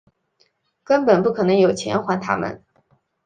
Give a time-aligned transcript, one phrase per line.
[0.83, 2.63] 根本不可能有钱还他们